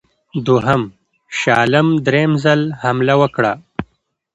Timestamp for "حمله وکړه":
2.81-3.53